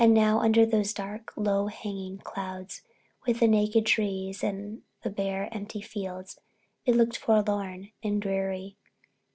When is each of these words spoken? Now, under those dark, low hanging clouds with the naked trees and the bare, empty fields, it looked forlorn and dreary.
Now, 0.03 0.39
under 0.39 0.65
those 0.65 0.93
dark, 0.93 1.31
low 1.37 1.67
hanging 1.67 2.17
clouds 2.17 2.81
with 3.27 3.39
the 3.39 3.47
naked 3.47 3.85
trees 3.85 4.43
and 4.43 4.81
the 5.03 5.11
bare, 5.11 5.47
empty 5.53 5.79
fields, 5.81 6.39
it 6.87 6.95
looked 6.95 7.17
forlorn 7.17 7.91
and 8.01 8.19
dreary. 8.19 8.77